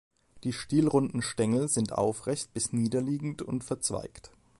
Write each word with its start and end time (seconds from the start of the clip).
Die 0.43 0.51
stielrunden 0.51 1.21
Stängel 1.21 1.67
sind 1.67 1.91
aufrecht 1.93 2.51
bis 2.55 2.73
niederliegend 2.73 3.43
und 3.43 3.63
verzweigt. 3.63 4.31